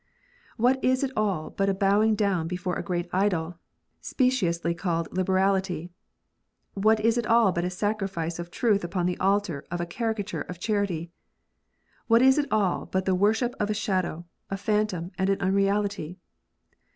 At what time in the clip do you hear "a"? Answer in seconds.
1.69-1.75, 2.73-2.81, 7.65-7.69, 9.79-9.85, 13.69-13.75, 14.49-14.57